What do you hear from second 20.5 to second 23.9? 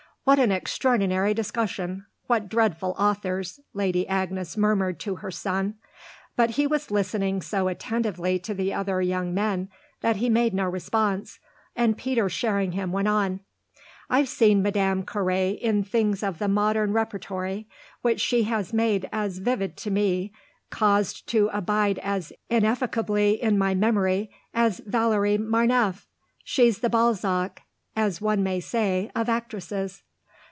caused to abide as ineffaceably in my